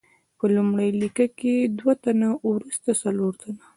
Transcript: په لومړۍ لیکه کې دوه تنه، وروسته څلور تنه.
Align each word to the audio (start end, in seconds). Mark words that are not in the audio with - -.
په 0.37 0.45
لومړۍ 0.55 0.89
لیکه 1.01 1.25
کې 1.39 1.53
دوه 1.79 1.93
تنه، 2.03 2.29
وروسته 2.51 2.89
څلور 3.01 3.31
تنه. 3.41 3.63